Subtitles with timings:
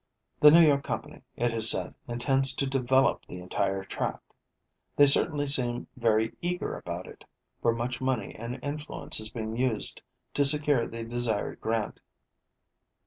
[0.39, 4.33] The New York company, it is said, intends to develop the entire tract.
[4.95, 7.23] They certainly seem very eager about it,
[7.61, 10.01] for much money and influence is being used
[10.33, 11.99] to secure the desired grant."